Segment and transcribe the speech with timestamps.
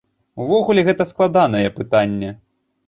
[0.45, 2.29] Увогуле, гэта складанае пытанне.